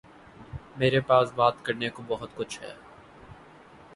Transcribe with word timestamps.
میرے 0.77 0.99
پاس 1.09 1.31
بات 1.35 1.55
کرنے 1.65 1.89
کو 1.89 2.03
بہت 2.07 2.29
کچھ 2.35 2.59
ہے 2.61 2.73